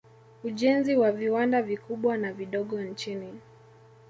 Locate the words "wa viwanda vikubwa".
0.95-2.17